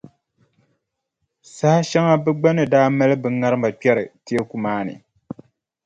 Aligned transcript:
Saha 1.55 1.79
shɛŋa 1.89 2.15
bɛ 2.23 2.31
gba 2.39 2.49
ni 2.55 2.63
daa 2.73 2.87
mali 2.97 3.15
bɛ 3.21 3.29
ŋarima 3.39 3.69
kpɛri 3.79 4.03
teeku 4.25 4.55
maa 4.63 4.81
ni. 4.87 4.93